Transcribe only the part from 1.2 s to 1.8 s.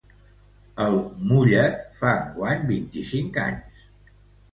«Mulla’t»